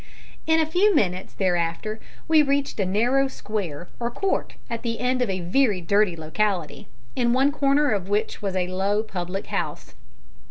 In 0.47 0.59
a 0.59 0.65
few 0.65 0.95
minutes 0.95 1.33
thereafter 1.35 1.99
we 2.27 2.41
reached 2.41 2.79
a 2.79 2.87
narrow 2.87 3.27
square 3.27 3.87
or 3.99 4.09
court 4.09 4.55
at 4.67 4.81
the 4.81 4.99
end 4.99 5.21
of 5.21 5.29
a 5.29 5.41
very 5.41 5.79
dirty 5.79 6.15
locality, 6.15 6.87
in 7.15 7.33
one 7.33 7.51
corner 7.51 7.91
of 7.91 8.09
which 8.09 8.41
was 8.41 8.55
a 8.55 8.65
low 8.65 9.03
public 9.03 9.45
house. 9.53 9.93